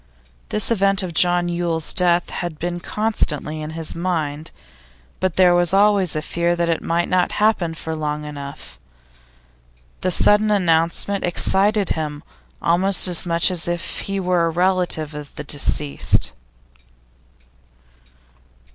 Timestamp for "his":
3.77-3.93